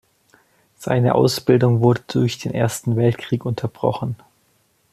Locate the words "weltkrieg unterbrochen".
2.95-4.15